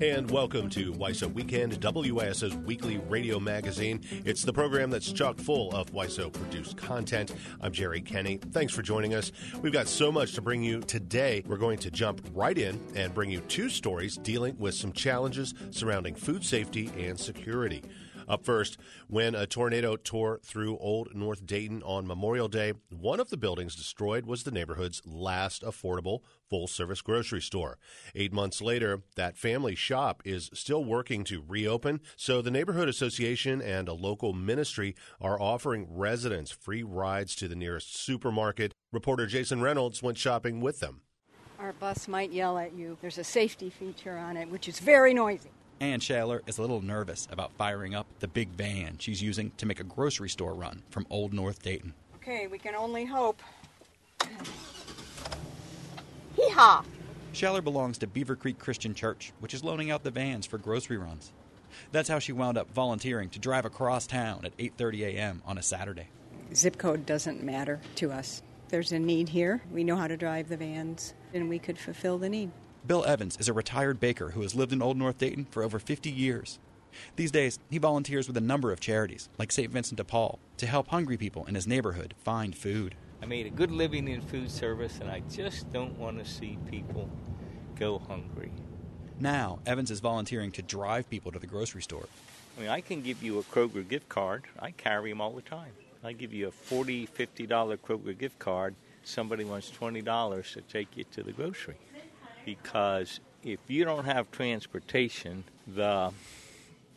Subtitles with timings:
[0.00, 4.00] And welcome to WYSO Weekend, WYSO's weekly radio magazine.
[4.24, 7.34] It's the program that's chock full of WYSO produced content.
[7.60, 8.36] I'm Jerry Kenny.
[8.52, 9.32] Thanks for joining us.
[9.60, 11.42] We've got so much to bring you today.
[11.48, 15.52] We're going to jump right in and bring you two stories dealing with some challenges
[15.72, 17.82] surrounding food safety and security.
[18.28, 18.76] Up first,
[19.06, 23.74] when a tornado tore through Old North Dayton on Memorial Day, one of the buildings
[23.74, 27.78] destroyed was the neighborhood's last affordable full service grocery store.
[28.14, 33.62] Eight months later, that family shop is still working to reopen, so the Neighborhood Association
[33.62, 38.72] and a local ministry are offering residents free rides to the nearest supermarket.
[38.92, 41.00] Reporter Jason Reynolds went shopping with them.
[41.58, 42.96] Our bus might yell at you.
[43.00, 45.50] There's a safety feature on it, which is very noisy.
[45.80, 49.66] Ann Shaler is a little nervous about firing up the big van she's using to
[49.66, 51.94] make a grocery store run from Old North Dayton.
[52.16, 53.40] Okay, we can only hope.
[56.34, 56.84] Hee haw!
[57.32, 61.32] Shaler belongs to Beavercreek Christian Church, which is loaning out the vans for grocery runs.
[61.92, 65.42] That's how she wound up volunteering to drive across town at 8:30 a.m.
[65.46, 66.08] on a Saturday.
[66.54, 68.42] Zip code doesn't matter to us.
[68.68, 69.62] There's a need here.
[69.70, 72.50] We know how to drive the vans, and we could fulfill the need.
[72.88, 75.78] Bill Evans is a retired baker who has lived in Old North Dayton for over
[75.78, 76.58] 50 years.
[77.16, 79.70] These days, he volunteers with a number of charities, like St.
[79.70, 82.94] Vincent de Paul, to help hungry people in his neighborhood find food.
[83.22, 86.56] I made a good living in food service, and I just don't want to see
[86.70, 87.10] people
[87.78, 88.52] go hungry.
[89.20, 92.08] Now, Evans is volunteering to drive people to the grocery store.
[92.56, 94.44] I mean, I can give you a Kroger gift card.
[94.58, 95.72] I carry them all the time.
[96.02, 98.74] I give you a $40, $50 Kroger gift card.
[99.04, 101.76] Somebody wants $20 to take you to the grocery
[102.48, 106.10] because if you don't have transportation, the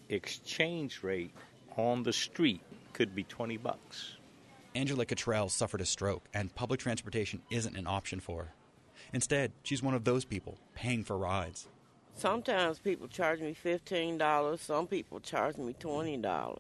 [0.08, 1.34] exchange rate
[1.76, 2.62] on the street
[2.94, 4.16] could be 20 bucks.
[4.74, 8.54] Angela Cottrell suffered a stroke, and public transportation isn't an option for her.
[9.12, 11.68] Instead, she's one of those people paying for rides.
[12.16, 16.56] Sometimes people charge me $15, some people charge me $20.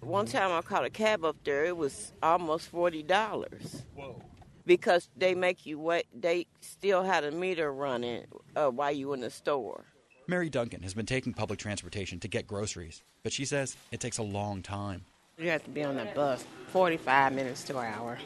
[0.00, 3.84] One time I caught a cab up there, it was almost $40.
[3.94, 4.20] Whoa.
[4.64, 8.24] Because they make you wait, they still had a meter running
[8.54, 9.84] uh, while you in the store.
[10.28, 14.18] Mary Duncan has been taking public transportation to get groceries, but she says it takes
[14.18, 15.04] a long time.
[15.36, 18.18] You have to be on that bus 45 minutes to an hour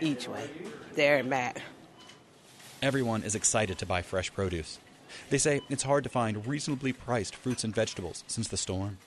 [0.00, 0.50] each way,
[0.94, 1.62] there and back.
[2.82, 4.78] Everyone is excited to buy fresh produce.
[5.30, 8.98] They say it's hard to find reasonably priced fruits and vegetables since the storm.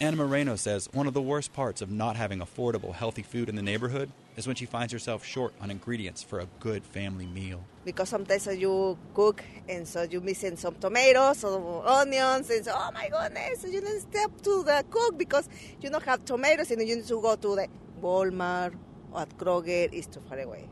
[0.00, 3.56] Anna Moreno says one of the worst parts of not having affordable, healthy food in
[3.56, 7.64] the neighborhood is when she finds herself short on ingredients for a good family meal.
[7.84, 12.90] Because sometimes you cook and so you missing some tomatoes or onions and so, oh
[12.92, 15.48] my goodness, you need to step to the cook because
[15.80, 17.68] you don't have tomatoes and you need to go to the
[18.02, 18.74] Walmart
[19.12, 20.68] or at Kroger, it's too far away.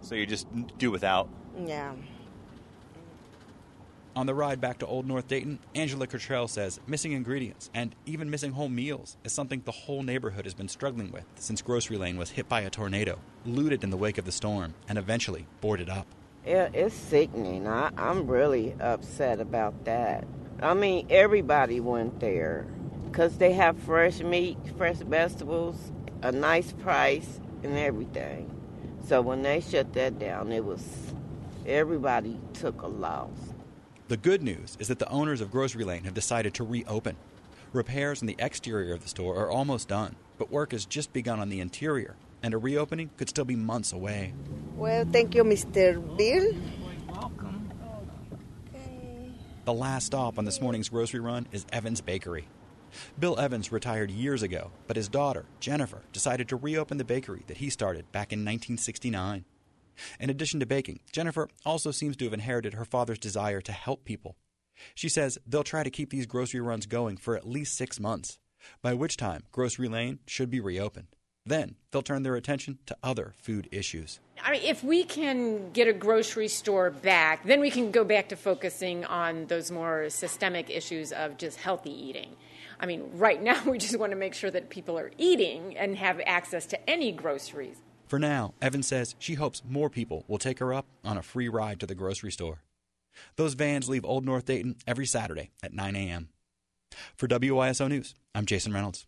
[0.00, 0.46] So you just
[0.78, 1.28] do without?
[1.64, 1.94] Yeah.
[4.14, 8.28] On the ride back to Old North Dayton, Angela Cottrell says missing ingredients and even
[8.28, 12.18] missing whole meals is something the whole neighborhood has been struggling with since Grocery Lane
[12.18, 15.88] was hit by a tornado, looted in the wake of the storm, and eventually boarded
[15.88, 16.06] up.
[16.44, 17.66] Yeah, it's sickening.
[17.66, 20.26] I, I'm really upset about that.
[20.60, 22.66] I mean, everybody went there
[23.06, 25.90] because they have fresh meat, fresh vegetables,
[26.20, 28.50] a nice price, and everything.
[29.06, 30.84] So when they shut that down, it was
[31.66, 33.51] everybody took a loss.
[34.12, 37.16] The good news is that the owners of Grocery Lane have decided to reopen.
[37.72, 41.40] Repairs on the exterior of the store are almost done, but work has just begun
[41.40, 44.34] on the interior, and a reopening could still be months away.
[44.76, 45.94] Well, thank you, Mr.
[46.18, 46.52] Bill.
[47.08, 47.72] Welcome.
[49.64, 52.48] The last stop on this morning's grocery run is Evans Bakery.
[53.18, 57.56] Bill Evans retired years ago, but his daughter, Jennifer, decided to reopen the bakery that
[57.56, 59.46] he started back in 1969.
[60.20, 64.04] In addition to baking, Jennifer also seems to have inherited her father's desire to help
[64.04, 64.36] people.
[64.94, 68.38] She says they'll try to keep these grocery runs going for at least six months,
[68.80, 71.08] by which time Grocery Lane should be reopened.
[71.44, 74.20] Then they'll turn their attention to other food issues.
[74.42, 78.28] I mean, if we can get a grocery store back, then we can go back
[78.28, 82.36] to focusing on those more systemic issues of just healthy eating.
[82.80, 85.96] I mean, right now we just want to make sure that people are eating and
[85.96, 87.76] have access to any groceries.
[88.12, 91.48] For now, Evan says she hopes more people will take her up on a free
[91.48, 92.60] ride to the grocery store.
[93.36, 96.28] Those vans leave Old North Dayton every Saturday at 9 a.m.
[97.16, 99.06] For WYSO News, I'm Jason Reynolds.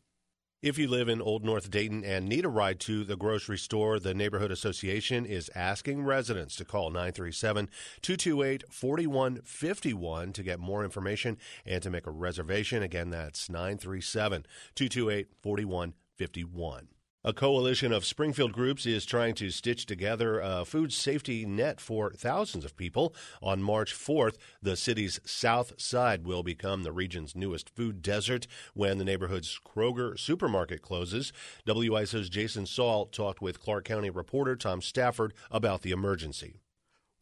[0.63, 4.01] If you live in Old North Dayton and need a ride to the grocery store,
[4.01, 7.69] the Neighborhood Association is asking residents to call 937
[8.01, 11.37] 228 4151 to get more information
[11.67, 12.83] and to make a reservation.
[12.83, 16.89] Again, that's 937 228 4151.
[17.27, 22.13] A coalition of Springfield groups is trying to stitch together a food safety net for
[22.13, 23.15] thousands of people.
[23.43, 28.99] On March 4th, the city's south side will become the region's newest food desert when
[28.99, 31.33] the neighborhood's Kroger supermarket closes.
[31.67, 36.61] WYSO's Jason Saul talked with Clark County reporter Tom Stafford about the emergency.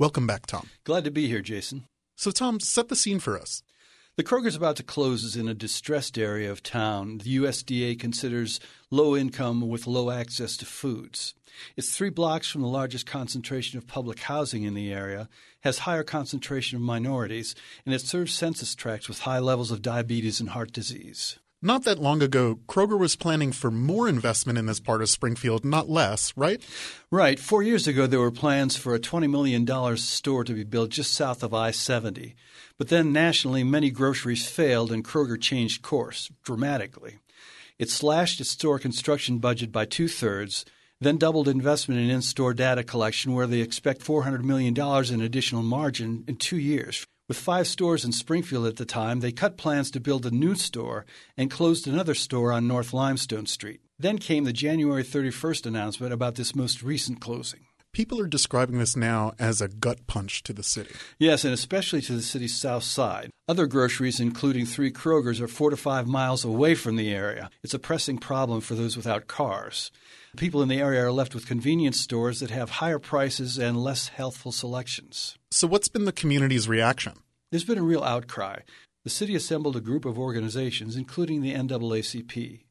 [0.00, 0.68] Welcome back, Tom.
[0.82, 1.84] Glad to be here, Jason.
[2.16, 3.62] So, Tom, set the scene for us.
[4.14, 7.16] The Kroger's about to close is in a distressed area of town.
[7.16, 8.60] The USDA considers
[8.90, 11.32] low income with low access to foods.
[11.76, 15.30] It's three blocks from the largest concentration of public housing in the area,
[15.60, 17.54] has higher concentration of minorities,
[17.86, 21.38] and it serves census tracts with high levels of diabetes and heart disease.
[21.64, 25.64] Not that long ago, Kroger was planning for more investment in this part of Springfield,
[25.64, 26.60] not less, right?
[27.08, 27.38] Right.
[27.38, 31.14] Four years ago, there were plans for a $20 million store to be built just
[31.14, 32.34] south of I 70.
[32.78, 37.18] But then nationally, many groceries failed and Kroger changed course dramatically.
[37.78, 40.64] It slashed its store construction budget by two thirds,
[41.00, 44.76] then doubled investment in in store data collection, where they expect $400 million
[45.14, 47.06] in additional margin in two years.
[47.32, 50.54] With five stores in Springfield at the time, they cut plans to build a new
[50.54, 53.80] store and closed another store on North Limestone Street.
[53.98, 57.60] Then came the January 31st announcement about this most recent closing.
[57.94, 60.94] People are describing this now as a gut punch to the city.
[61.18, 63.30] Yes, and especially to the city's south side.
[63.48, 67.48] Other groceries, including three Kroger's, are four to five miles away from the area.
[67.62, 69.90] It's a pressing problem for those without cars.
[70.36, 74.08] People in the area are left with convenience stores that have higher prices and less
[74.08, 75.36] healthful selections.
[75.50, 77.21] So, what's been the community's reaction?
[77.52, 78.60] There's been a real outcry.
[79.04, 82.64] The city assembled a group of organizations, including the NAACP.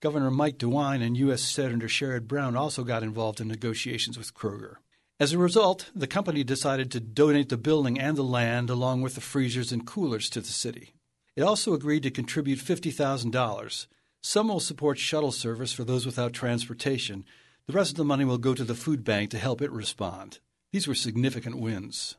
[0.00, 1.40] Governor Mike DeWine and U.S.
[1.40, 4.74] Senator Sherrod Brown also got involved in negotiations with Kroger.
[5.18, 9.14] As a result, the company decided to donate the building and the land along with
[9.14, 10.92] the freezers and coolers to the city.
[11.34, 13.86] It also agreed to contribute $50,000.
[14.20, 17.24] Some will support shuttle service for those without transportation.
[17.66, 20.40] The rest of the money will go to the food bank to help it respond.
[20.70, 22.16] These were significant wins.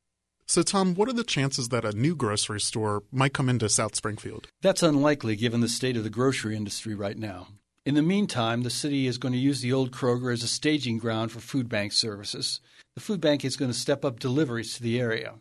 [0.49, 3.95] So, Tom, what are the chances that a new grocery store might come into South
[3.95, 4.47] Springfield?
[4.63, 7.49] That's unlikely given the state of the grocery industry right now.
[7.85, 10.97] In the meantime, the city is going to use the old Kroger as a staging
[10.97, 12.61] ground for food bank services.
[12.95, 15.35] The food bank is going to step up deliveries to the area.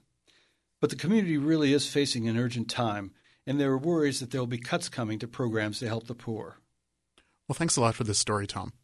[0.78, 3.12] But the community really is facing an urgent time,
[3.46, 6.14] and there are worries that there will be cuts coming to programs to help the
[6.14, 6.58] poor.
[7.48, 8.74] Well, thanks a lot for this story, Tom.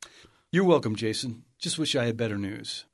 [0.50, 1.44] You're welcome, Jason.
[1.59, 2.87] Just wish I had better news.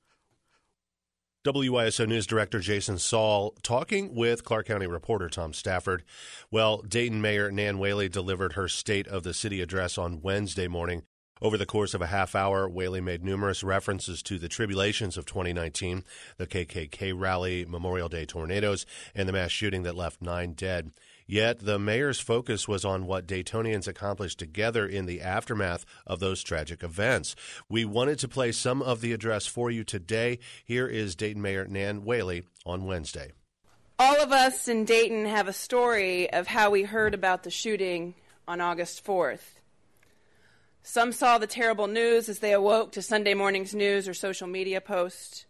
[1.42, 6.04] WYSO News Director Jason Saul talking with Clark County reporter Tom Stafford.
[6.50, 11.04] Well, Dayton Mayor Nan Whaley delivered her State of the City address on Wednesday morning.
[11.40, 15.24] Over the course of a half hour, Whaley made numerous references to the tribulations of
[15.24, 16.04] 2019,
[16.36, 18.84] the KKK rally, Memorial Day tornadoes,
[19.14, 20.92] and the mass shooting that left nine dead.
[21.30, 26.42] Yet the mayor's focus was on what Daytonians accomplished together in the aftermath of those
[26.42, 27.36] tragic events.
[27.68, 30.40] We wanted to play some of the address for you today.
[30.64, 33.30] Here is Dayton Mayor Nan Whaley on Wednesday.
[33.96, 38.16] All of us in Dayton have a story of how we heard about the shooting
[38.48, 39.60] on August 4th.
[40.82, 44.80] Some saw the terrible news as they awoke to Sunday morning's news or social media
[44.80, 45.46] posts.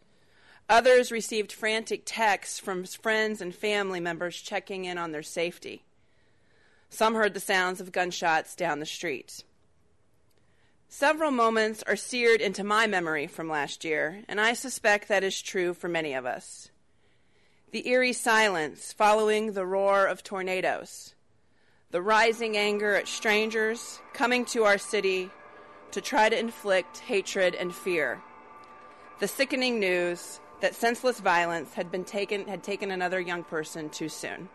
[0.70, 5.82] Others received frantic texts from friends and family members checking in on their safety.
[6.88, 9.42] Some heard the sounds of gunshots down the street.
[10.88, 15.42] Several moments are seared into my memory from last year, and I suspect that is
[15.42, 16.70] true for many of us.
[17.72, 21.16] The eerie silence following the roar of tornadoes,
[21.90, 25.30] the rising anger at strangers coming to our city
[25.90, 28.22] to try to inflict hatred and fear,
[29.18, 34.08] the sickening news that senseless violence had been taken had taken another young person too
[34.08, 34.48] soon.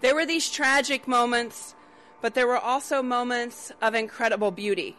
[0.00, 1.74] There were these tragic moments,
[2.20, 4.96] but there were also moments of incredible beauty.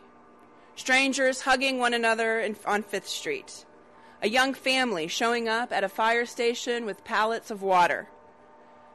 [0.76, 3.66] Strangers hugging one another in, on Fifth Street.
[4.22, 8.10] A young family showing up at a fire station with pallets of water.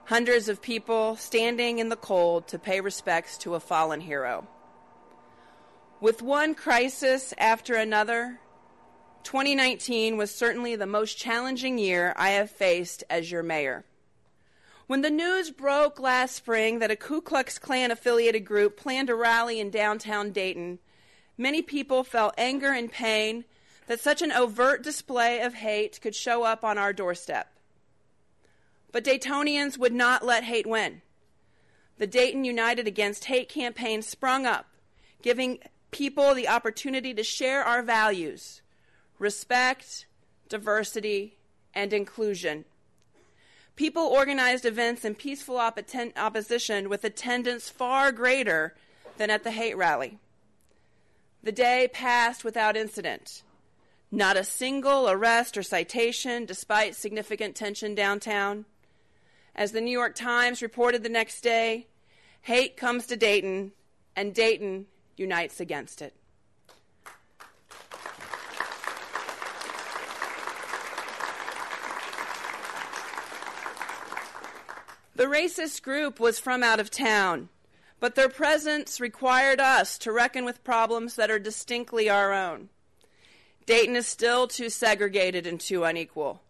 [0.07, 4.47] Hundreds of people standing in the cold to pay respects to a fallen hero.
[6.01, 8.41] With one crisis after another,
[9.25, 13.85] 2019 was certainly the most challenging year I have faced as your mayor.
[14.87, 19.15] When the news broke last spring that a Ku Klux Klan affiliated group planned a
[19.15, 20.79] rally in downtown Dayton,
[21.39, 23.47] many people felt anger and pain
[23.87, 27.51] that such an overt display of hate could show up on our doorstep.
[28.93, 31.01] But Daytonians would not let hate win.
[31.97, 34.67] The Dayton United Against Hate campaign sprung up,
[35.23, 38.61] giving people the opportunity to share our values
[39.19, 40.07] respect,
[40.49, 41.37] diversity,
[41.75, 42.65] and inclusion.
[43.77, 48.75] People organized events in peaceful opposition with attendance far greater
[49.17, 50.19] than at the hate rally.
[51.43, 53.43] The day passed without incident.
[54.11, 58.65] Not a single arrest or citation, despite significant tension downtown.
[59.57, 61.89] As the New York Times reported the next day,
[62.43, 63.73] hate comes to Dayton,
[64.15, 66.15] and Dayton unites against it.
[75.17, 77.49] The racist group was from out of town,
[78.01, 82.69] but their presence required us to reckon with problems that are distinctly our own.
[83.65, 86.43] Dayton is still too segregated and too unequal.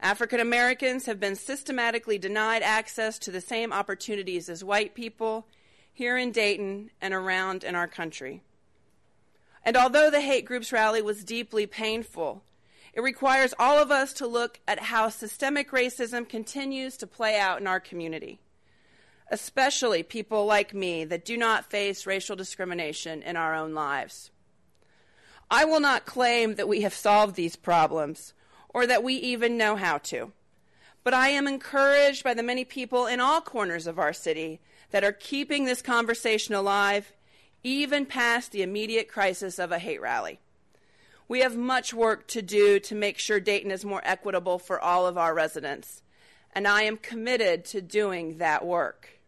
[0.00, 5.46] African Americans have been systematically denied access to the same opportunities as white people
[5.92, 8.42] here in Dayton and around in our country.
[9.64, 12.42] And although the hate groups rally was deeply painful,
[12.98, 17.60] it requires all of us to look at how systemic racism continues to play out
[17.60, 18.40] in our community,
[19.30, 24.32] especially people like me that do not face racial discrimination in our own lives.
[25.48, 28.34] I will not claim that we have solved these problems
[28.70, 30.32] or that we even know how to,
[31.04, 34.58] but I am encouraged by the many people in all corners of our city
[34.90, 37.12] that are keeping this conversation alive
[37.62, 40.40] even past the immediate crisis of a hate rally.
[41.28, 45.06] We have much work to do to make sure Dayton is more equitable for all
[45.06, 46.02] of our residents,
[46.54, 49.20] and I am committed to doing that work.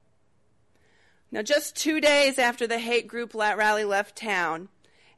[1.30, 4.69] Now, just two days after the hate group rally left town,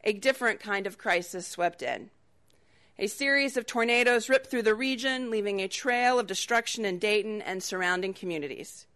[0.02, 2.10] a different kind of crisis swept in.
[2.98, 7.40] A series of tornadoes ripped through the region, leaving a trail of destruction in Dayton
[7.40, 8.86] and surrounding communities.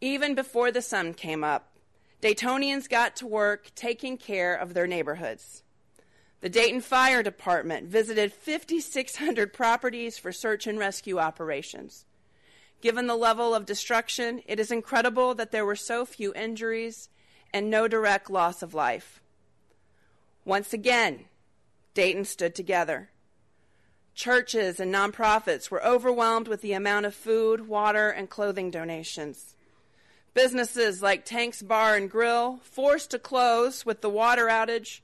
[0.00, 1.76] Even before the sun came up,
[2.20, 5.62] Daytonians got to work taking care of their neighborhoods.
[6.40, 12.04] The Dayton Fire Department visited 5,600 properties for search and rescue operations.
[12.80, 17.08] Given the level of destruction, it is incredible that there were so few injuries
[17.52, 19.20] and no direct loss of life.
[20.44, 21.24] Once again,
[21.94, 23.10] Dayton stood together.
[24.14, 29.56] Churches and nonprofits were overwhelmed with the amount of food, water, and clothing donations.
[30.34, 35.00] Businesses like Tank's Bar and Grill, forced to close with the water outage,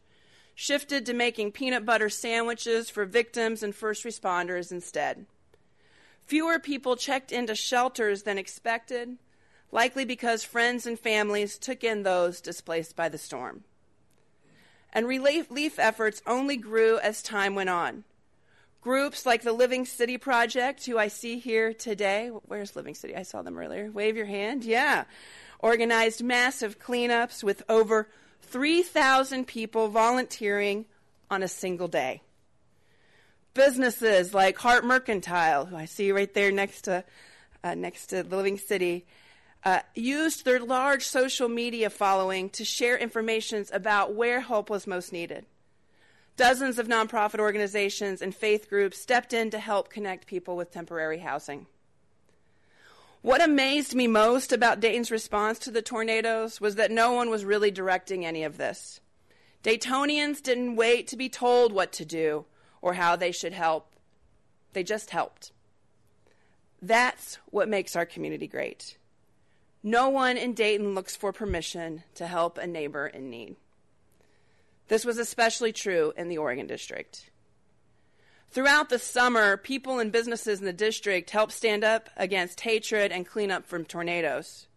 [0.55, 5.27] shifted to making peanut butter sandwiches for victims and first responders instead.
[6.27, 9.19] Fewer people checked into shelters than expected,
[9.71, 13.65] likely because friends and families took in those displaced by the storm.
[14.93, 18.05] And relief efforts only grew as time went on.
[18.81, 23.17] Groups like the Living City Project, who I see here today, where's Living City?
[23.17, 23.91] I saw them earlier.
[23.91, 24.63] Wave your hand.
[24.63, 25.05] Yeah.
[25.59, 28.09] Organized massive cleanups with over
[28.45, 30.87] 3,000 people volunteering
[31.31, 32.23] on a single day.
[33.55, 37.05] Businesses like Hart Mercantile, who I see right there next to,
[37.63, 39.07] uh, next to the Living City,
[39.65, 45.13] uh, used their large social media following to share information about where help was most
[45.13, 45.47] needed.
[46.37, 51.19] Dozens of nonprofit organizations and faith groups stepped in to help connect people with temporary
[51.19, 51.67] housing.
[53.25, 57.43] What amazed me most about Dayton's response to the tornadoes was that no one was
[57.43, 59.00] really directing any of this.
[59.62, 62.45] Daytonians didn't wait to be told what to do
[62.83, 63.95] or how they should help,
[64.75, 65.52] they just helped.
[66.83, 68.99] That's what makes our community great.
[69.83, 73.57] No one in Dayton looks for permission to help a neighbor in need.
[74.88, 77.31] This was especially true in the Oregon District.
[78.55, 83.27] Throughout the summer, people and businesses in the district helped stand up against hatred and
[83.27, 84.69] clean up from tornadoes.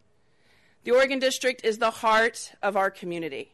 [0.83, 3.53] The Oregon District is the heart of our community.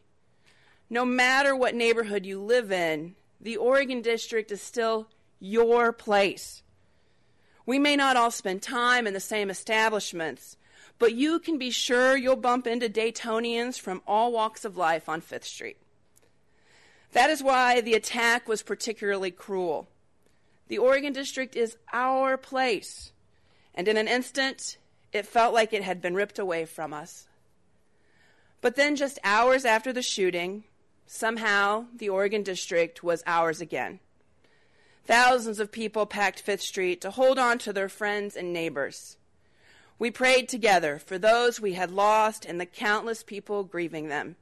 [0.88, 5.08] No matter what neighborhood you live in, the Oregon District is still
[5.40, 6.62] your place.
[7.66, 10.56] We may not all spend time in the same establishments,
[10.98, 15.20] but you can be sure you'll bump into Daytonians from all walks of life on
[15.20, 15.76] Fifth Street.
[17.12, 19.86] That is why the attack was particularly cruel.
[20.68, 23.12] The Oregon District is our place.
[23.74, 24.78] And in an instant,
[25.12, 27.26] it felt like it had been ripped away from us.
[28.60, 30.64] But then, just hours after the shooting,
[31.06, 34.00] somehow the Oregon District was ours again.
[35.04, 39.18] Thousands of people packed Fifth Street to hold on to their friends and neighbors.
[39.98, 44.36] We prayed together for those we had lost and the countless people grieving them.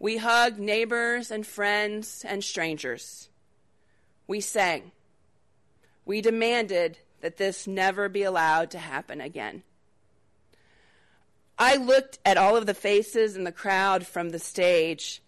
[0.00, 3.28] We hugged neighbors and friends and strangers.
[4.26, 4.92] We sang.
[6.08, 9.62] We demanded that this never be allowed to happen again.
[11.58, 15.20] I looked at all of the faces in the crowd from the stage,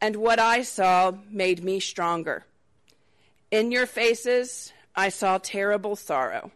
[0.00, 2.44] and what I saw made me stronger.
[3.52, 6.50] In your faces, I saw terrible sorrow,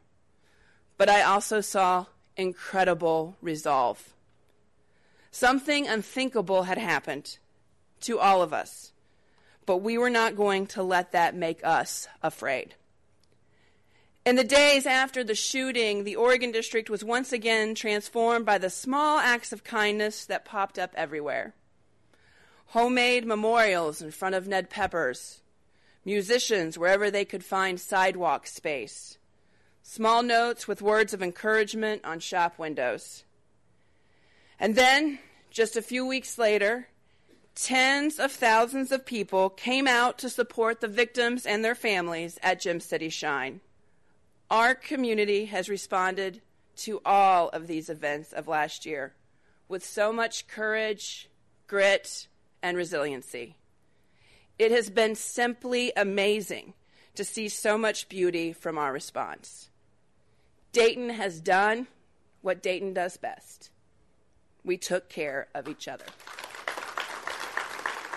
[0.99, 4.13] but I also saw incredible resolve.
[5.31, 7.39] Something unthinkable had happened.
[8.01, 8.93] to all of us.
[9.65, 12.75] But we were not going to let that make us afraid.
[14.25, 18.71] In the days after the shooting, the Oregon District was once again transformed by the
[18.71, 21.55] small acts of kindness that popped up everywhere.
[22.67, 25.41] Homemade memorials in front of Ned Pepper's,
[26.05, 29.19] musicians wherever they could find sidewalk space,
[29.83, 33.25] small notes with words of encouragement on shop windows.
[34.61, 35.19] And then,
[35.51, 36.87] just a few weeks later,
[37.57, 42.61] tens of thousands of people came out to support the victims and their families at
[42.61, 43.61] Gem City Shine.
[44.53, 46.43] Our community has responded
[46.77, 49.15] to all of these events of last year
[49.67, 51.31] with so much courage,
[51.67, 52.29] grit,
[52.63, 53.57] and resiliency.
[54.59, 56.75] It has been simply amazing
[57.15, 59.71] to see so much beauty from our response.
[60.73, 61.87] Dayton has done
[62.43, 63.71] what Dayton does best.
[64.63, 66.05] We took care of each other.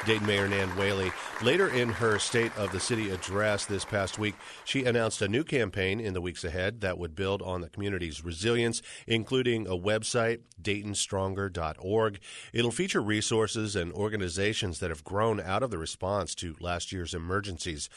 [0.05, 1.11] Dayton Mayor Nan Whaley.
[1.41, 5.43] Later in her State of the City address this past week, she announced a new
[5.43, 10.41] campaign in the weeks ahead that would build on the community's resilience, including a website,
[10.61, 12.19] DaytonStronger.org.
[12.53, 17.13] It'll feature resources and organizations that have grown out of the response to last year's
[17.13, 17.89] emergencies.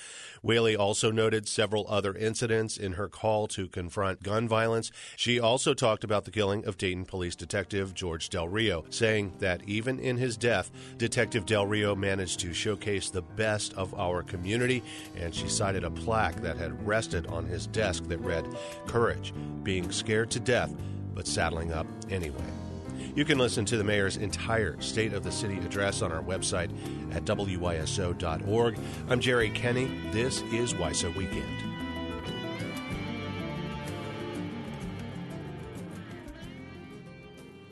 [0.42, 4.90] Whaley also noted several other incidents in her call to confront gun violence.
[5.16, 9.62] She also talked about the killing of Dayton Police Detective George Del Rio, saying that
[9.66, 14.82] even in his death, Detective Del Rio managed to showcase the best of our community,
[15.16, 18.46] and she cited a plaque that had rested on his desk that read,
[18.86, 20.74] Courage, being scared to death,
[21.14, 22.44] but saddling up anyway.
[23.14, 26.70] You can listen to the mayor's entire State of the City address on our website
[27.14, 28.78] at wyso.org.
[29.08, 29.90] I'm Jerry Kenny.
[30.12, 31.67] This is WYSO Weekend.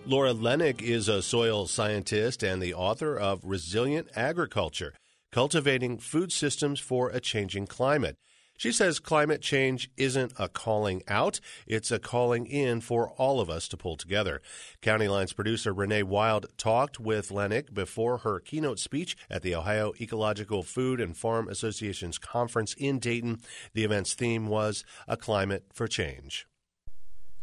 [0.09, 4.93] Laura Lengnick is a soil scientist and the author of Resilient Agriculture
[5.33, 8.17] Cultivating Food Systems for a Changing Climate.
[8.57, 13.51] She says climate change isn't a calling out, it's a calling in for all of
[13.51, 14.41] us to pull together.
[14.81, 19.93] County Lines producer Renee Wilde talked with Lengnick before her keynote speech at the Ohio
[20.01, 23.41] Ecological Food and Farm Association's conference in Dayton.
[23.75, 26.47] The event's theme was A Climate for Change.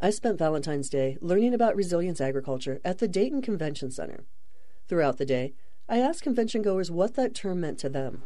[0.03, 4.25] I spent Valentine's Day learning about resilience agriculture at the Dayton Convention Center.
[4.89, 5.53] Throughout the day,
[5.87, 8.21] I asked convention goers what that term meant to them.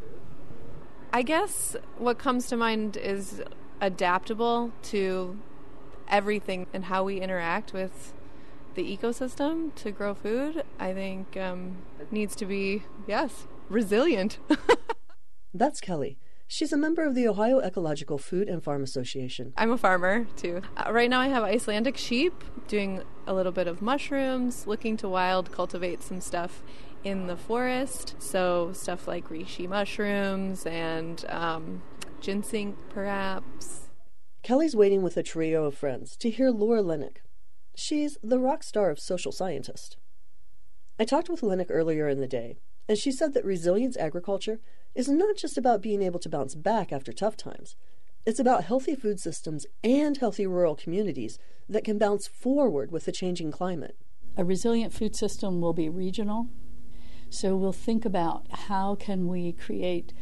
[1.12, 3.44] I guess what comes to mind is
[3.80, 5.38] adaptable to
[6.08, 8.12] everything and how we interact with
[8.74, 10.64] the ecosystem to grow food.
[10.80, 11.76] I think um,
[12.10, 14.38] needs to be yes resilient.
[15.54, 16.18] That's Kelly.
[16.50, 19.52] She's a member of the Ohio Ecological Food and Farm Association.
[19.58, 20.62] I'm a farmer too.
[20.78, 25.10] Uh, right now, I have Icelandic sheep, doing a little bit of mushrooms, looking to
[25.10, 26.62] wild cultivate some stuff
[27.04, 28.14] in the forest.
[28.18, 31.82] So, stuff like reishi mushrooms and um,
[32.22, 33.90] ginseng, perhaps.
[34.42, 37.18] Kelly's waiting with a trio of friends to hear Laura Lengnick.
[37.76, 39.98] She's the rock star of social scientist.
[40.98, 42.56] I talked with Lengnick earlier in the day,
[42.88, 44.60] and she said that resilience agriculture
[44.94, 47.76] is not just about being able to bounce back after tough times.
[48.26, 53.12] It's about healthy food systems and healthy rural communities that can bounce forward with the
[53.12, 53.96] changing climate.
[54.36, 56.48] A resilient food system will be regional.
[57.30, 60.12] So we'll think about how can we create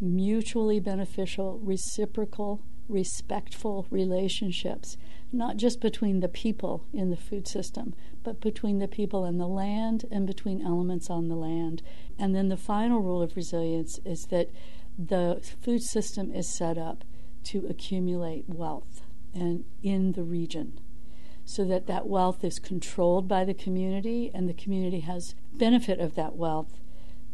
[0.00, 4.96] mutually beneficial, reciprocal, respectful relationships,
[5.34, 9.46] not just between the people in the food system, but between the people and the
[9.46, 11.82] land and between elements on the land.
[12.18, 14.50] And then the final rule of resilience is that
[14.98, 17.04] the food system is set up
[17.44, 19.02] to accumulate wealth
[19.34, 20.78] and in the region
[21.44, 26.14] so that that wealth is controlled by the community and the community has benefit of
[26.14, 26.80] that wealth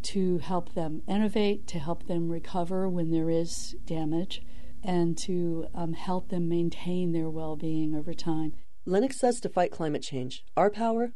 [0.03, 4.43] to help them innovate, to help them recover when there is damage,
[4.83, 8.53] and to um, help them maintain their well being over time.
[8.87, 11.13] Lengnick's says to fight climate change, our power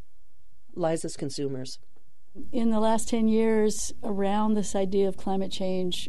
[0.75, 1.79] lies as consumers.
[2.53, 6.09] In the last 10 years, around this idea of climate change,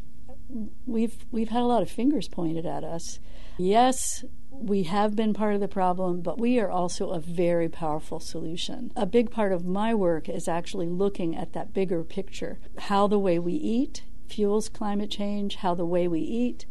[0.86, 3.20] we've, we've had a lot of fingers pointed at us.
[3.58, 8.20] Yes, we have been part of the problem, but we are also a very powerful
[8.20, 8.92] solution.
[8.96, 13.20] A big part of my work is actually looking at that bigger picture how the
[13.20, 16.66] way we eat fuels climate change, how the way we eat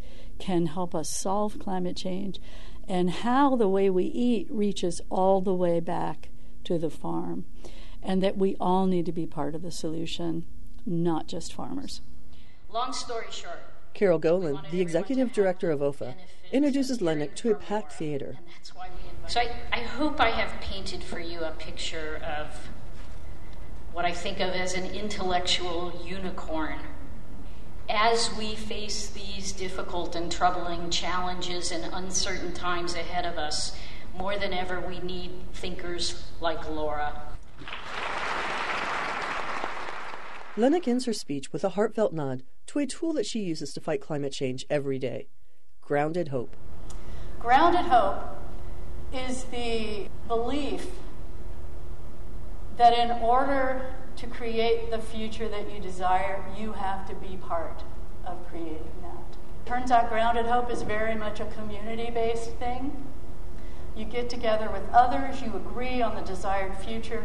[0.45, 2.39] can help us solve climate change,
[2.87, 6.29] and how the way we eat reaches all the way back
[6.65, 7.47] to the farm,
[8.03, 10.45] and that we all need to be part of the solution,
[10.85, 12.03] not just farmers.
[12.71, 13.59] Long story short,
[13.95, 16.15] Carol Goland, the executive director of OFA,
[16.53, 18.37] introduces Lengnick to a packed theater.
[19.27, 22.69] So I, I hope I have painted for you a picture of
[23.95, 26.81] what I think of as an intellectual unicorn.
[27.89, 33.77] As we face these difficult and troubling challenges and uncertain times ahead of us,
[34.17, 37.21] more than ever, we need thinkers like Laura.
[40.57, 43.81] Lengnick ends her speech with a heartfelt nod to a tool that she uses to
[43.81, 45.29] fight climate change every day
[45.85, 46.57] grounded hope.
[47.39, 48.39] Grounded hope
[49.13, 50.87] is the belief
[52.79, 57.83] that in order to create the future that you desire, you have to be part
[58.27, 59.37] of creating that.
[59.67, 63.05] Turns out grounded hope is very much a community based thing.
[63.97, 67.25] You get together with others, you agree on the desired future,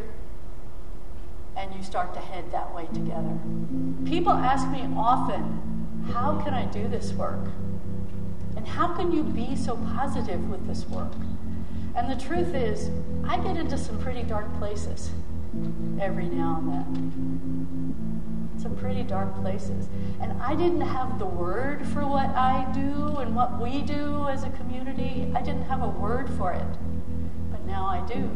[1.57, 3.37] and you start to head that way together.
[4.05, 7.47] People ask me often, How can I do this work?
[8.55, 11.13] And how can you be so positive with this work?
[11.95, 12.89] And the truth is,
[13.27, 15.11] I get into some pretty dark places
[15.99, 18.49] every now and then.
[18.61, 19.87] Some pretty dark places.
[20.21, 24.43] And I didn't have the word for what I do and what we do as
[24.43, 25.31] a community.
[25.35, 26.77] I didn't have a word for it.
[27.51, 28.29] But now I do.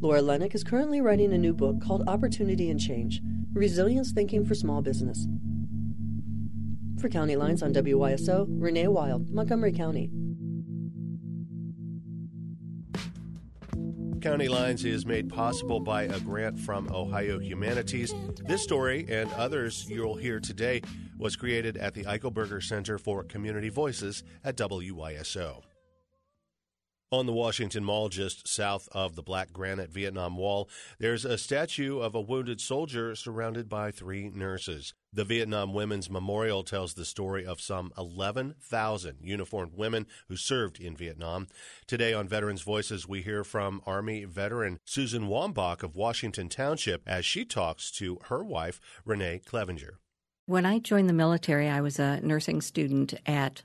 [0.00, 3.20] Laura Lengnick is currently writing a new book called Opportunity and Change
[3.52, 5.26] Resilience Thinking for Small Business.
[7.00, 10.10] For County Lines on WYSO, Renee Wilde, Montgomery County.
[14.20, 18.12] County Lines is made possible by a grant from Ohio Humanities.
[18.44, 20.82] This story and others you'll hear today
[21.16, 25.62] was created at the Eichelberger Center for Community Voices at WYSO.
[27.10, 30.68] On the Washington Mall, just south of the black granite Vietnam Wall,
[30.98, 34.92] there's a statue of a wounded soldier surrounded by three nurses.
[35.10, 40.94] The Vietnam Women's Memorial tells the story of some 11,000 uniformed women who served in
[40.94, 41.48] Vietnam.
[41.86, 47.24] Today on Veterans Voices, we hear from Army veteran Susan Wambach of Washington Township as
[47.24, 49.98] she talks to her wife, Renee Clevenger.
[50.44, 53.62] When I joined the military, I was a nursing student at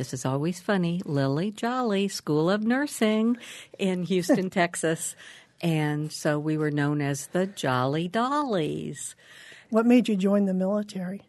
[0.00, 3.36] this is always funny, Lillie Jolly School of Nursing
[3.78, 5.14] in Houston, Texas.
[5.60, 9.14] And so we were known as the Jolly Dollies.
[9.68, 11.20] What made you join the military?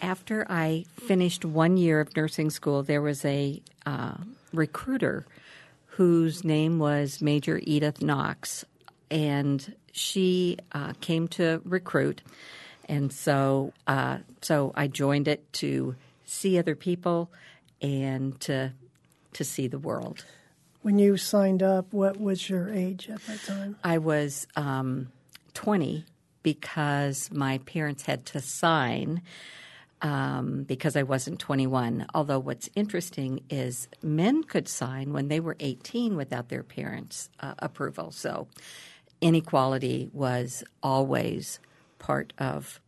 [0.00, 4.18] After I finished one year of nursing school, there was a uh,
[4.52, 5.26] recruiter
[5.86, 8.64] whose name was Major Edith Knox,
[9.10, 12.22] and she uh, came to recruit.
[12.88, 17.28] And so, uh, so I joined it to see other people
[17.80, 18.72] and to
[19.32, 20.24] to see the world.
[20.82, 23.76] When you signed up, what was your age at that time?
[23.84, 25.12] I was um,
[25.54, 26.04] 20
[26.42, 29.22] because my parents had to sign
[30.02, 32.06] um, because I wasn't 21.
[32.14, 37.54] Although what's interesting is men could sign when they were 18 without their parents' uh,
[37.58, 38.10] approval.
[38.10, 38.48] So
[39.20, 41.60] inequality was always
[41.98, 42.80] part of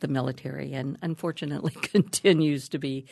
[0.00, 3.06] the military and unfortunately continues to be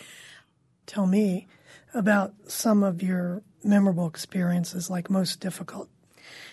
[0.86, 1.46] tell me
[1.94, 5.88] about some of your memorable experiences, like most difficult.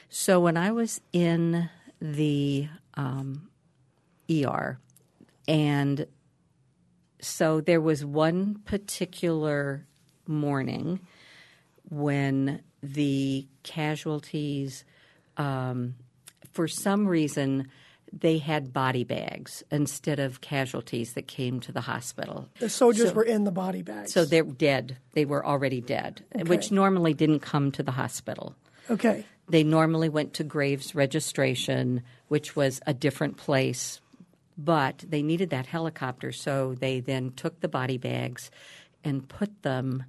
[0.09, 1.69] So, when I was in
[1.99, 3.49] the um,
[4.29, 4.79] ER,
[5.47, 6.07] and
[7.19, 9.87] so there was one particular
[10.27, 10.99] morning
[11.89, 14.83] when the casualties,
[15.37, 15.95] um,
[16.51, 17.69] for some reason,
[18.15, 22.47] they had body bags instead of casualties that came to the hospital.
[22.59, 24.13] The soldiers so, were in the body bags.
[24.13, 24.97] So they're dead.
[25.13, 26.43] They were already dead, okay.
[26.43, 28.55] which normally didn't come to the hospital.
[28.89, 29.25] Okay.
[29.49, 33.99] They normally went to Graves registration, which was a different place,
[34.57, 38.51] but they needed that helicopter, so they then took the body bags
[39.03, 40.03] and put them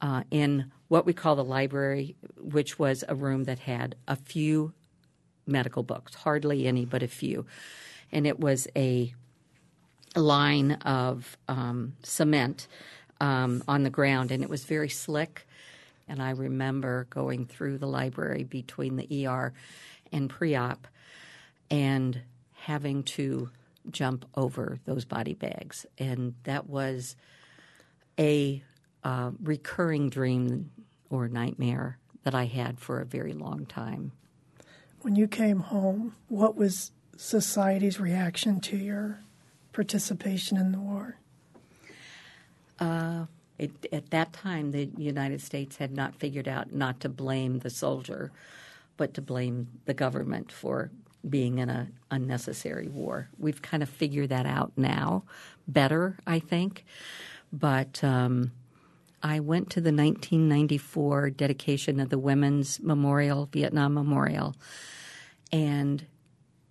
[0.00, 4.72] uh, in what we call the library, which was a room that had a few
[5.46, 7.46] medical books, hardly any, but a few.
[8.10, 9.12] And it was a
[10.14, 12.68] line of um, cement
[13.20, 15.46] um, on the ground, and it was very slick.
[16.08, 19.52] And I remember going through the library between the ER
[20.10, 20.86] and pre op
[21.70, 22.20] and
[22.52, 23.50] having to
[23.90, 25.86] jump over those body bags.
[25.98, 27.16] And that was
[28.18, 28.62] a
[29.04, 30.70] uh, recurring dream
[31.10, 34.12] or nightmare that I had for a very long time
[35.02, 39.20] when you came home, what was society's reaction to your
[39.72, 41.16] participation in the war?
[42.78, 43.26] Uh,
[43.58, 47.70] it, at that time, the United States had not figured out not to blame the
[47.70, 48.32] soldier,
[48.96, 50.90] but to blame the government for
[51.28, 53.28] being in an unnecessary war.
[53.38, 55.22] We've kind of figured that out now
[55.68, 56.84] better, I think.
[57.52, 58.50] But um,
[59.22, 64.54] I went to the 1994 dedication of the Women's Memorial, Vietnam Memorial,
[65.52, 66.06] And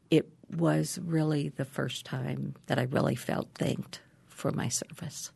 [0.09, 5.31] it was really the first time that I really felt thanked for my service.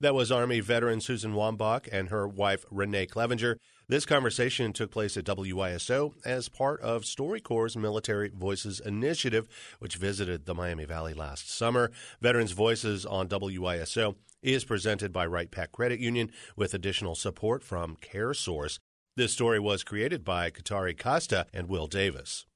[0.00, 3.58] That was Army veteran Susan Wambach and her wife Renee Clevenger.
[3.86, 9.48] This conversation took place at WYSO as part of StoryCorps' Military Voices Initiative,
[9.78, 11.90] which visited the Miami Valley last summer.
[12.20, 18.78] Veterans Voices on WYSO is presented by Wright-Patt Credit Union with additional support from CareSource.
[19.16, 22.46] This story was created by Katari Costa and Will Davis.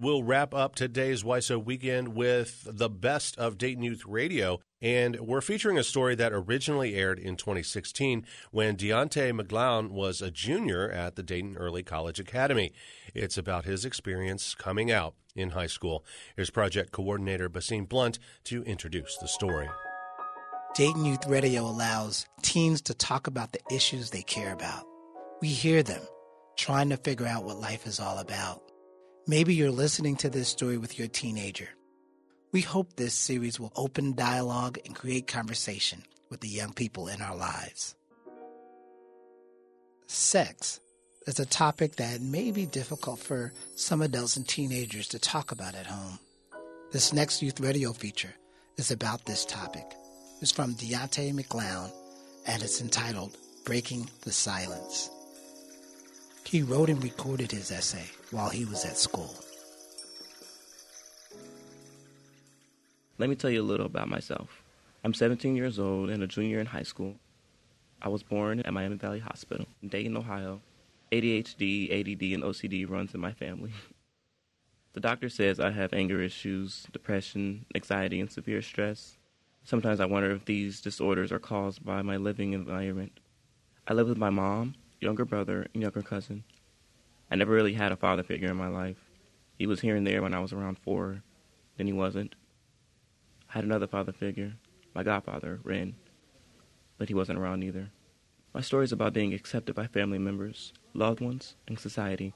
[0.00, 4.60] We'll wrap up today's WYSO weekend with the best of Dayton Youth Radio.
[4.80, 10.30] And we're featuring a story that originally aired in 2016 when Deontay McGlown was a
[10.30, 12.72] junior at the Dayton Early College Academy.
[13.12, 16.04] It's about his experience coming out in high school.
[16.36, 19.68] Here's project coordinator Basim Blunt to introduce the story.
[20.78, 24.86] Dayton Youth Radio allows teens to talk about the issues they care about.
[25.40, 26.02] We hear them,
[26.56, 28.62] trying to figure out what life is all about.
[29.26, 31.68] Maybe you're listening to this story with your teenager.
[32.52, 37.20] We hope this series will open dialogue and create conversation with the young people in
[37.22, 37.96] our lives.
[40.06, 40.78] Sex
[41.26, 45.74] is a topic that may be difficult for some adults and teenagers to talk about
[45.74, 46.20] at home.
[46.92, 48.36] This next youth radio feature
[48.76, 49.84] is about this topic.
[50.40, 51.90] It's from Deontay McGlown
[52.46, 55.10] and it's entitled Breaking the Silence.
[56.44, 59.34] He wrote and recorded his essay while he was at school.
[63.18, 64.62] Let me tell you a little about myself.
[65.02, 67.16] I'm 17 years old and a junior in high school.
[68.00, 70.60] I was born at Miami Valley Hospital in Dayton, Ohio.
[71.10, 73.72] ADHD, ADD, and OCD runs in my family.
[74.92, 79.17] The doctor says I have anger issues, depression, anxiety, and severe stress.
[79.68, 83.20] Sometimes I wonder if these disorders are caused by my living environment.
[83.86, 86.44] I live with my mom, younger brother, and younger cousin.
[87.30, 88.96] I never really had a father figure in my life.
[89.58, 91.22] He was here and there when I was around four,
[91.76, 92.34] then he wasn't.
[93.50, 94.54] I had another father figure,
[94.94, 95.96] my godfather, Ren,
[96.96, 97.90] but he wasn't around either.
[98.54, 102.32] My story is about being accepted by family members, loved ones, and society,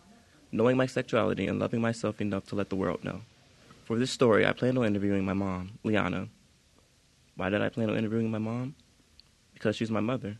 [0.53, 3.23] knowing my sexuality and loving myself enough to let the world know.
[3.87, 6.29] For this story, I plan on interviewing my mom, Liana.
[7.43, 8.77] Why did I plan on interviewing my mom?
[9.53, 10.39] Because she's my mother.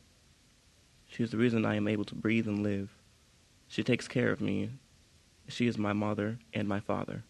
[1.09, 2.91] She is the reason I am able to breathe and live.
[3.67, 4.71] She takes care of me.
[5.49, 7.25] She is my mother and my father.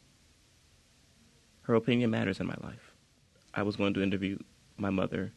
[1.62, 2.92] Her opinion matters in my life.
[3.54, 4.36] I was going to interview
[4.76, 5.32] my mother,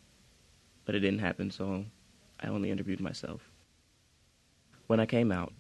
[0.83, 1.85] but it didn't happen, so
[2.43, 3.49] I only interviewed myself.
[4.87, 5.53] When I came out,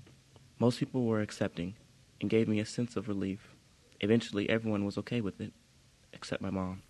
[0.59, 1.75] most people were accepting
[2.19, 3.55] and gave me a sense of relief.
[4.01, 5.53] Eventually, everyone was okay with it,
[6.11, 6.81] except my mom.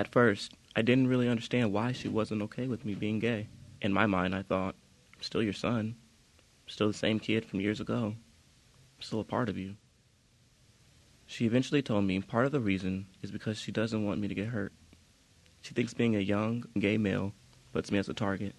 [0.00, 3.48] At first, I didn't really understand why she wasn't okay with me being gay.
[3.82, 4.76] In my mind, I thought,
[5.16, 5.96] I'm still your son.
[6.38, 8.14] I'm still the same kid from years ago.
[8.14, 9.74] I'm still a part of you.
[11.26, 14.36] She eventually told me part of the reason is because she doesn't want me to
[14.36, 14.72] get hurt.
[15.62, 17.32] She thinks being a young, gay male
[17.72, 18.54] puts me as a target.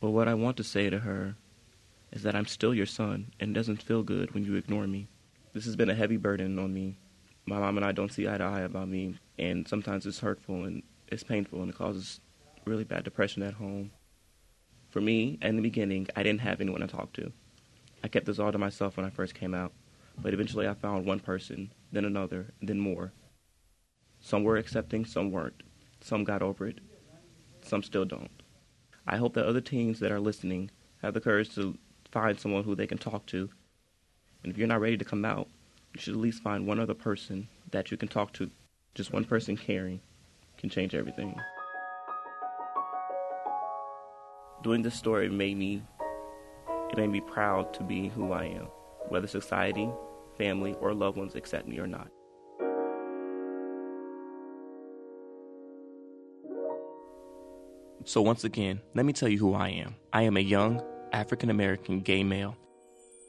[0.00, 1.36] But what I want to say to her
[2.12, 5.08] is that I'm still your son and it doesn't feel good when you ignore me.
[5.52, 6.96] This has been a heavy burden on me.
[7.44, 10.64] My mom and I don't see eye to eye about me, and sometimes it's hurtful
[10.64, 12.20] and it's painful and it causes
[12.64, 13.90] really bad depression at home.
[14.90, 17.32] For me, in the beginning, I didn't have anyone to talk to.
[18.04, 19.72] I kept this all to myself when I first came out,
[20.18, 23.12] but eventually I found one person, then another, then more.
[24.20, 25.62] Some were accepting, some weren't.
[26.00, 26.80] Some got over it,
[27.62, 28.30] some still don't.
[29.06, 31.76] I hope that other teens that are listening have the courage to
[32.10, 33.48] find someone who they can talk to.
[34.42, 35.48] And if you're not ready to come out,
[35.94, 38.50] you should at least find one other person that you can talk to.
[38.94, 40.00] Just one person caring
[40.58, 41.34] can change everything.
[44.62, 45.82] doing this story made me
[46.90, 48.68] it made me proud to be who I am,
[49.08, 49.88] whether society,
[50.36, 52.08] family, or loved ones accept me or not.
[58.04, 59.94] So, once again, let me tell you who I am.
[60.12, 62.56] I am a young African American gay male,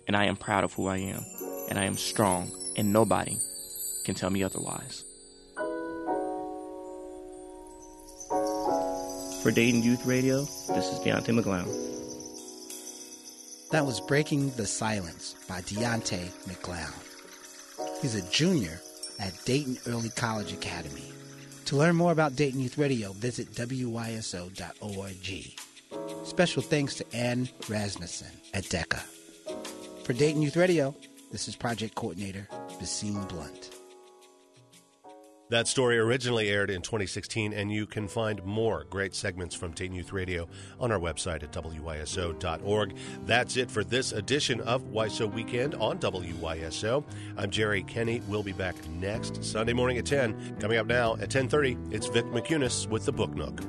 [0.08, 1.24] and I am proud of who I am,
[1.70, 3.38] and I am strong, and nobody
[4.04, 5.06] can tell me otherwise.
[9.44, 11.68] For Dayton Youth Radio, this is Deontay McGlown.
[13.72, 16.94] That was Breaking the Silence by Deontay McGlown.
[18.02, 18.80] He's a junior
[19.20, 21.12] at Dayton Early College Academy.
[21.66, 24.56] To learn more about Dayton Youth Radio, visit wyso.org.
[26.26, 29.02] Special thanks to Ann Rasmussen at DECA.
[30.06, 30.96] For Dayton Youth Radio,
[31.34, 32.48] this is Project Coordinator
[32.80, 33.73] Basim Blunt.
[35.54, 39.94] That story originally aired in 2016, and you can find more great segments from Teen
[39.94, 40.48] Youth Radio
[40.80, 42.96] on our website at WYSO.org.
[43.28, 47.04] That's it for this edition of WYSO Weekend on WYSO.
[47.38, 48.24] I'm Jerry Kenny.
[48.28, 50.58] We'll be back next Sunday morning at 10.
[50.60, 53.62] Coming up now at 10.30, it's Vick Mickunas with the Book Nook.